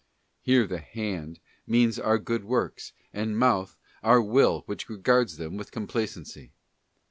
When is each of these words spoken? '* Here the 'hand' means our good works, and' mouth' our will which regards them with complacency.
'* 0.25 0.31
Here 0.41 0.65
the 0.65 0.79
'hand' 0.79 1.39
means 1.67 1.99
our 1.99 2.17
good 2.17 2.43
works, 2.43 2.91
and' 3.13 3.37
mouth' 3.37 3.77
our 4.01 4.19
will 4.19 4.63
which 4.65 4.89
regards 4.89 5.37
them 5.37 5.57
with 5.57 5.69
complacency. 5.69 6.53